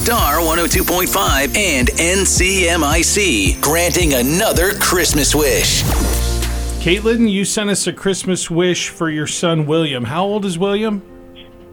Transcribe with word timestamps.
Star 0.00 0.38
102.5 0.38 1.56
and 1.58 1.88
NCMIC, 1.88 3.60
granting 3.60 4.14
another 4.14 4.72
Christmas 4.78 5.34
wish. 5.34 5.82
Caitlin, 6.82 7.30
you 7.30 7.44
sent 7.44 7.68
us 7.68 7.86
a 7.86 7.92
Christmas 7.92 8.50
wish 8.50 8.88
for 8.88 9.10
your 9.10 9.26
son 9.26 9.66
William. 9.66 10.04
How 10.04 10.24
old 10.24 10.46
is 10.46 10.58
William? 10.58 11.02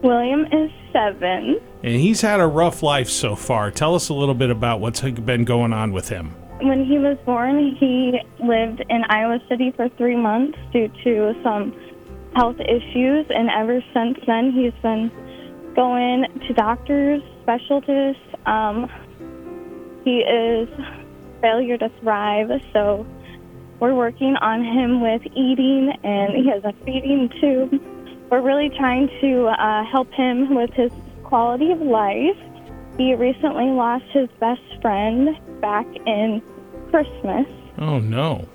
William 0.02 0.44
is 0.52 0.70
seven. 0.92 1.58
And 1.82 1.94
he's 1.94 2.20
had 2.20 2.38
a 2.38 2.46
rough 2.46 2.82
life 2.82 3.08
so 3.08 3.34
far. 3.34 3.70
Tell 3.70 3.94
us 3.94 4.10
a 4.10 4.14
little 4.14 4.34
bit 4.34 4.50
about 4.50 4.80
what's 4.80 5.00
been 5.00 5.44
going 5.44 5.72
on 5.72 5.92
with 5.92 6.10
him. 6.10 6.34
When 6.60 6.84
he 6.84 6.98
was 6.98 7.16
born, 7.24 7.76
he 7.76 8.20
lived 8.44 8.84
in 8.90 9.04
Iowa 9.08 9.40
City 9.48 9.72
for 9.74 9.88
three 9.96 10.16
months 10.16 10.58
due 10.70 10.88
to 11.02 11.34
some 11.42 11.74
health 12.36 12.60
issues, 12.60 13.24
and 13.30 13.48
ever 13.48 13.82
since 13.94 14.18
then, 14.26 14.52
he's 14.52 14.74
been 14.82 15.10
going 15.74 16.26
to 16.46 16.52
doctors, 16.52 17.22
specialists. 17.48 18.22
Um, 18.44 18.90
he 20.04 20.18
is 20.18 20.68
failure 21.40 21.78
to 21.78 21.88
thrive, 22.00 22.50
so 22.74 23.06
we're 23.80 23.94
working 23.94 24.36
on 24.36 24.62
him 24.62 25.00
with 25.00 25.22
eating, 25.34 25.96
and 26.04 26.34
he 26.34 26.50
has 26.50 26.62
a 26.64 26.74
feeding 26.84 27.30
tube. 27.40 27.82
We're 28.30 28.42
really 28.42 28.68
trying 28.68 29.08
to 29.22 29.46
uh, 29.46 29.84
help 29.84 30.12
him 30.12 30.54
with 30.54 30.70
his 30.74 30.92
quality 31.24 31.72
of 31.72 31.80
life. 31.80 32.36
He 32.98 33.14
recently 33.14 33.70
lost 33.70 34.04
his 34.12 34.28
best 34.40 34.60
friend 34.82 35.38
back 35.62 35.86
in 36.06 36.42
Christmas. 36.90 37.46
Oh, 37.78 37.98
no. 37.98 38.46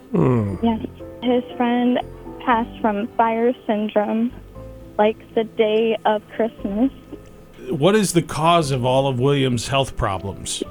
Yes. 0.61 0.85
His 1.23 1.43
friend 1.57 1.99
passed 2.45 2.79
from 2.81 3.07
fire 3.15 3.53
syndrome 3.65 4.31
like 4.99 5.17
the 5.33 5.45
day 5.45 5.97
of 6.05 6.21
Christmas. 6.35 6.91
What 7.69 7.95
is 7.95 8.13
the 8.13 8.21
cause 8.21 8.71
of 8.71 8.85
all 8.85 9.07
of 9.07 9.19
William's 9.19 9.67
health 9.67 9.95
problems? 9.95 10.63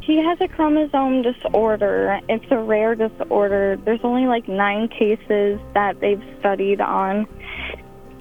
He 0.00 0.16
has 0.16 0.40
a 0.40 0.48
chromosome 0.48 1.22
disorder. 1.22 2.20
It's 2.28 2.44
a 2.50 2.58
rare 2.58 2.94
disorder. 2.94 3.78
There's 3.84 4.00
only 4.02 4.26
like 4.26 4.48
nine 4.48 4.88
cases 4.88 5.60
that 5.74 6.00
they've 6.00 6.22
studied 6.40 6.80
on. 6.80 7.26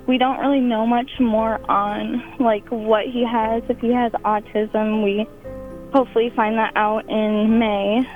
We 0.05 0.17
don't 0.17 0.39
really 0.39 0.59
know 0.59 0.85
much 0.85 1.09
more 1.19 1.59
on 1.69 2.37
like 2.39 2.67
what 2.69 3.05
he 3.07 3.25
has. 3.25 3.63
If 3.69 3.79
he 3.79 3.91
has 3.93 4.11
autism, 4.11 5.03
we 5.03 5.27
hopefully 5.93 6.31
find 6.35 6.57
that 6.57 6.73
out 6.75 7.09
in 7.09 7.57
May. 7.57 8.07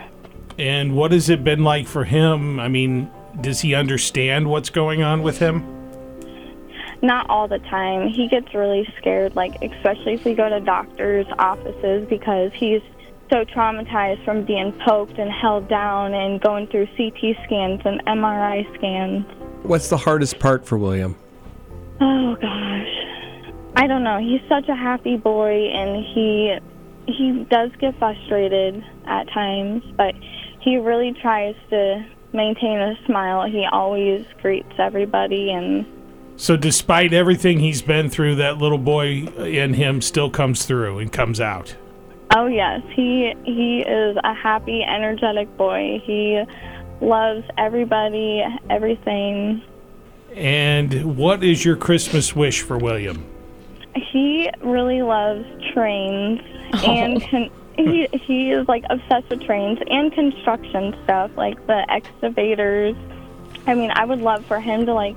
And 0.60 0.96
what 0.96 1.12
has 1.12 1.30
it 1.30 1.44
been 1.44 1.64
like 1.64 1.88
for 1.88 2.04
him? 2.04 2.60
I 2.60 2.68
mean, 2.68 3.10
does 3.42 3.62
he 3.62 3.74
understand 3.74 4.50
what's 4.50 4.70
going 4.70 5.02
on 5.02 5.24
with 5.24 5.40
him? 5.40 5.83
Not 7.04 7.30
all 7.30 7.48
the 7.48 7.60
time. 7.60 8.08
He 8.08 8.28
gets 8.30 8.54
really 8.56 8.88
scared, 8.98 9.36
like 9.36 9.62
especially 9.62 10.14
if 10.14 10.26
we 10.26 10.34
go 10.34 10.50
to 10.50 10.60
doctors' 10.62 11.28
offices 11.38 12.08
because 12.10 12.52
he's 12.56 12.82
so 13.30 13.44
traumatized 13.44 14.24
from 14.24 14.46
being 14.46 14.72
poked 14.86 15.18
and 15.18 15.30
held 15.30 15.68
down 15.68 16.14
and 16.14 16.40
going 16.40 16.68
through 16.68 16.88
CT 16.98 17.36
scans 17.46 17.82
and 17.84 18.04
MRI 18.06 18.64
scans. 18.76 19.26
What's 19.64 19.90
the 19.90 19.98
hardest 19.98 20.40
part 20.40 20.66
for 20.66 20.78
William? 20.78 21.18
Oh 22.00 22.36
gosh. 22.36 23.54
I 23.76 23.88
don't 23.88 24.04
know. 24.04 24.20
He's 24.20 24.42
such 24.48 24.70
a 24.70 24.76
happy 24.76 25.18
boy 25.18 25.70
and 25.74 26.06
he 26.06 26.58
he 27.06 27.46
does 27.50 27.72
get 27.80 27.98
frustrated 28.00 28.82
at 29.06 29.28
times, 29.30 29.84
but 29.98 30.16
he 30.62 30.78
really 30.78 31.12
tries 31.12 31.56
to 31.70 32.06
maintain 32.32 32.80
a 32.80 32.96
smile. 33.06 33.50
He 33.50 33.66
always 33.70 34.26
greets 34.42 34.74
everybody 34.78 35.52
and 35.52 35.86
So, 36.44 36.58
despite 36.58 37.14
everything 37.14 37.60
he's 37.60 37.82
been 37.82 38.10
through, 38.10 38.36
that 38.36 38.58
little 38.58 38.78
boy 38.78 39.28
in 39.38 39.76
him 39.76 40.02
still 40.02 40.30
comes 40.30 40.66
through 40.66 41.00
and 41.00 41.10
comes 41.10 41.40
out. 41.40 41.74
Oh 42.36 42.48
yes, 42.48 42.82
he 42.94 43.34
he 43.46 43.80
is 43.80 44.18
a 44.26 44.34
happy, 44.34 44.84
energetic 44.84 45.56
boy. 45.56 46.02
He 46.04 46.44
loves 47.00 47.46
everybody, 47.58 48.44
everything. 48.70 49.62
And 50.36 51.16
what 51.16 51.46
is 51.46 51.64
your 51.64 51.78
Christmas 51.78 52.36
wish 52.36 52.62
for 52.62 52.78
William? 52.78 53.26
He 53.96 54.50
really 54.62 55.02
loves 55.02 55.46
trains 55.72 56.42
oh. 56.74 56.92
and 56.92 57.22
con- 57.22 57.52
he 57.78 58.10
he 58.12 58.52
is 58.52 58.68
like 58.68 58.84
obsessed 58.90 59.30
with 59.30 59.46
trains 59.46 59.80
and 59.90 60.12
construction 60.12 60.94
stuff, 61.06 61.32
like 61.38 61.66
the 61.68 61.90
excavators. 61.90 62.98
I 63.66 63.76
mean, 63.76 63.92
I 63.96 64.04
would 64.04 64.20
love 64.20 64.44
for 64.46 64.60
him 64.60 64.86
to 64.88 64.94
like 64.94 65.16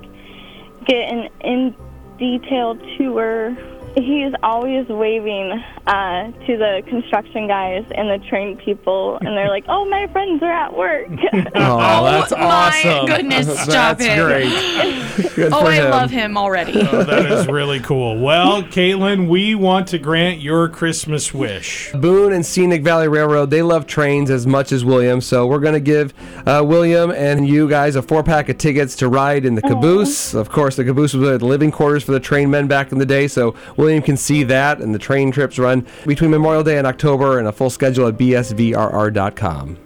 get 0.87 1.09
an 1.09 1.29
in 1.41 1.75
detail 2.17 2.75
tour. 2.97 3.55
He's 3.95 4.31
always 4.43 4.87
waving 4.87 5.51
uh, 5.87 6.31
to 6.31 6.57
the 6.57 6.83
construction 6.87 7.47
guys 7.47 7.83
and 7.95 8.09
the 8.09 8.23
train 8.27 8.55
people, 8.57 9.17
and 9.17 9.29
they're 9.35 9.49
like, 9.49 9.65
"Oh, 9.67 9.85
my 9.89 10.05
friends 10.07 10.41
are 10.43 10.51
at 10.51 10.75
work." 10.75 11.07
Oh, 11.55 12.03
that's 12.03 12.31
my 12.31 12.37
awesome. 12.39 13.05
goodness, 13.07 13.47
that's 13.47 13.63
stop 13.63 13.97
it. 13.99 14.19
great. 14.23 15.03
Good 15.35 15.51
Oh, 15.53 15.61
I 15.65 15.75
him. 15.75 15.89
love 15.91 16.09
him 16.11 16.37
already. 16.37 16.79
Oh, 16.81 17.03
that 17.03 17.25
is 17.31 17.47
really 17.47 17.79
cool. 17.79 18.19
Well, 18.19 18.63
Caitlin, 18.63 19.27
we 19.27 19.55
want 19.55 19.87
to 19.89 19.97
grant 19.97 20.39
your 20.41 20.69
Christmas 20.69 21.33
wish. 21.33 21.91
Boone 21.93 22.33
and 22.33 22.45
Scenic 22.45 22.83
Valley 22.83 23.07
Railroad, 23.07 23.49
they 23.49 23.61
love 23.61 23.87
trains 23.87 24.29
as 24.29 24.45
much 24.45 24.71
as 24.71 24.85
William. 24.85 25.19
So 25.21 25.47
we're 25.47 25.59
going 25.59 25.73
to 25.73 25.79
give 25.79 26.13
uh, 26.47 26.63
William 26.65 27.11
and 27.11 27.47
you 27.47 27.67
guys 27.69 27.95
a 27.95 28.01
four 28.01 28.23
pack 28.23 28.49
of 28.49 28.57
tickets 28.57 28.95
to 28.97 29.07
ride 29.09 29.45
in 29.45 29.55
the 29.55 29.61
caboose. 29.61 30.33
Of 30.33 30.49
course, 30.49 30.75
the 30.75 30.83
caboose 30.85 31.13
was 31.13 31.39
the 31.39 31.45
living 31.45 31.71
quarters 31.71 32.03
for 32.03 32.11
the 32.11 32.19
train 32.19 32.49
men 32.51 32.67
back 32.67 32.91
in 32.91 32.97
the 32.99 33.05
day. 33.05 33.27
So 33.27 33.55
William 33.77 34.01
can 34.03 34.17
see 34.17 34.43
that. 34.43 34.79
And 34.81 34.93
the 34.93 34.99
train 34.99 35.31
trips 35.31 35.57
run 35.57 35.85
between 36.05 36.31
Memorial 36.31 36.63
Day 36.63 36.77
and 36.77 36.85
October 36.85 37.39
and 37.39 37.47
a 37.47 37.51
full 37.51 37.69
schedule 37.69 38.07
at 38.07 38.17
bsvrr.com. 38.17 39.77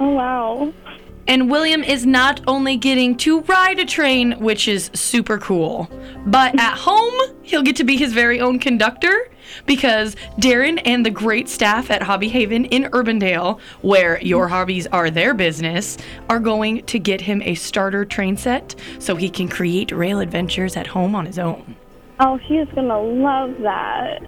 oh 0.00 0.08
wow! 0.08 0.39
And 1.30 1.48
William 1.48 1.84
is 1.84 2.04
not 2.04 2.40
only 2.48 2.76
getting 2.76 3.16
to 3.18 3.42
ride 3.42 3.78
a 3.78 3.84
train, 3.84 4.32
which 4.40 4.66
is 4.66 4.90
super 4.94 5.38
cool, 5.38 5.88
but 6.26 6.58
at 6.58 6.76
home, 6.76 7.14
he'll 7.42 7.62
get 7.62 7.76
to 7.76 7.84
be 7.84 7.96
his 7.96 8.12
very 8.12 8.40
own 8.40 8.58
conductor 8.58 9.30
because 9.64 10.16
Darren 10.40 10.82
and 10.84 11.06
the 11.06 11.10
great 11.10 11.48
staff 11.48 11.88
at 11.88 12.02
Hobby 12.02 12.26
Haven 12.26 12.64
in 12.64 12.90
Urbandale, 12.90 13.60
where 13.80 14.20
your 14.20 14.48
hobbies 14.48 14.88
are 14.88 15.08
their 15.08 15.32
business, 15.32 15.98
are 16.28 16.40
going 16.40 16.84
to 16.86 16.98
get 16.98 17.20
him 17.20 17.42
a 17.42 17.54
starter 17.54 18.04
train 18.04 18.36
set 18.36 18.74
so 18.98 19.14
he 19.14 19.30
can 19.30 19.46
create 19.46 19.92
rail 19.92 20.18
adventures 20.18 20.76
at 20.76 20.88
home 20.88 21.14
on 21.14 21.26
his 21.26 21.38
own. 21.38 21.76
Oh, 22.18 22.38
he 22.38 22.58
is 22.58 22.66
gonna 22.74 23.00
love 23.00 23.54
that. 23.60 24.18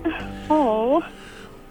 Oh. 0.48 1.02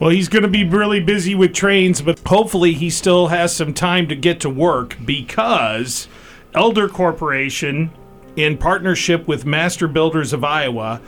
Well, 0.02 0.10
he's 0.10 0.30
going 0.30 0.42
to 0.42 0.50
be 0.50 0.64
really 0.64 1.00
busy 1.00 1.36
with 1.36 1.54
trains, 1.54 2.02
but 2.02 2.20
hopefully 2.26 2.74
he 2.74 2.90
still 2.90 3.28
has 3.28 3.56
some 3.56 3.72
time 3.72 4.08
to 4.08 4.16
get 4.16 4.40
to 4.40 4.50
work 4.50 4.98
because 5.06 6.08
Elder 6.56 6.90
Corporation, 6.90 7.92
in 8.36 8.58
partnership 8.58 9.28
with 9.28 9.46
Master 9.46 9.88
Builders 9.88 10.34
of 10.34 10.44
Iowa, 10.44 11.02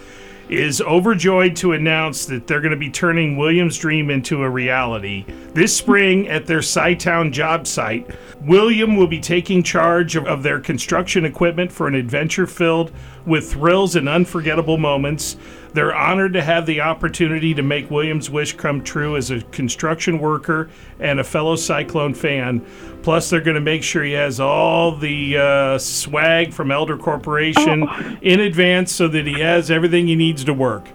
is 0.49 0.81
overjoyed 0.81 1.55
to 1.55 1.71
announce 1.71 2.25
that 2.25 2.47
they're 2.47 2.61
going 2.61 2.71
to 2.71 2.77
be 2.77 2.89
turning 2.89 3.37
William's 3.37 3.77
dream 3.77 4.09
into 4.09 4.43
a 4.43 4.49
reality. 4.49 5.25
This 5.53 5.75
spring 5.75 6.27
at 6.27 6.45
their 6.45 6.59
Scytown 6.59 7.31
job 7.31 7.65
site, 7.65 8.09
William 8.41 8.97
will 8.97 9.07
be 9.07 9.19
taking 9.19 9.63
charge 9.63 10.15
of, 10.17 10.43
their 10.43 10.59
construction 10.59 11.23
equipment 11.23 11.71
for 11.71 11.87
an 11.87 11.95
adventure 11.95 12.45
filled 12.45 12.91
with 13.25 13.53
thrills 13.53 13.95
and 13.95 14.09
unforgettable 14.09 14.77
moments. 14.77 15.37
They're 15.73 15.95
honored 15.95 16.33
to 16.33 16.41
have 16.43 16.65
the 16.65 16.81
opportunity 16.81 17.53
to 17.53 17.63
make 17.63 17.89
William's 17.89 18.29
wish 18.29 18.53
come 18.53 18.83
true 18.83 19.15
as 19.15 19.31
a 19.31 19.41
construction 19.41 20.19
worker 20.19 20.69
and 20.99 21.19
a 21.19 21.23
fellow 21.23 21.55
Cyclone 21.55 22.13
fan. 22.13 22.63
Plus, 23.01 23.29
they're 23.29 23.41
going 23.41 23.55
to 23.55 23.61
make 23.61 23.83
sure 23.83 24.03
he 24.03 24.11
has 24.11 24.39
all 24.39 24.95
the 24.95 25.37
uh, 25.37 25.77
swag 25.77 26.53
from 26.53 26.71
Elder 26.71 26.97
Corporation 26.97 27.87
in 28.21 28.41
advance 28.41 28.91
so 28.91 29.07
that 29.07 29.25
he 29.25 29.39
has 29.39 29.71
everything 29.71 30.07
he 30.07 30.15
needs 30.33 30.43
to 30.43 30.53
work. 30.53 30.89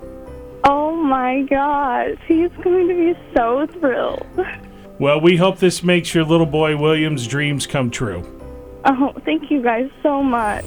Oh 0.65 0.97
my 0.97 1.43
gosh, 1.43 2.16
he's 2.26 2.50
going 2.65 2.88
to 2.88 2.94
be 2.94 3.15
so 3.36 3.68
thrilled. 3.78 4.27
Well, 4.98 5.21
we 5.21 5.36
hope 5.36 5.60
this 5.60 5.84
makes 5.84 6.13
your 6.13 6.24
little 6.24 6.45
boy 6.45 6.77
William's 6.77 7.24
dreams 7.28 7.68
come 7.68 7.89
true. 7.89 8.24
Oh, 8.84 9.15
thank 9.24 9.48
you 9.48 9.63
guys 9.63 9.89
so 10.03 10.24
much. 10.24 10.65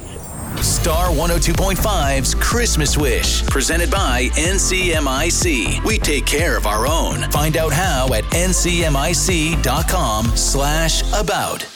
Star 0.62 1.10
102.5's 1.10 2.36
Christmas 2.36 2.98
Wish, 2.98 3.46
presented 3.48 3.92
by 3.92 4.30
NCMIC. 4.36 5.84
We 5.84 5.98
take 5.98 6.25
care 6.25 6.56
of 6.56 6.66
our 6.66 6.88
own. 6.88 7.30
Find 7.31 7.57
out 7.57 7.74
how 7.74 8.13
at 8.13 8.24
ncmic.com 8.24 9.57
slash 10.38 11.01
about. 11.13 11.68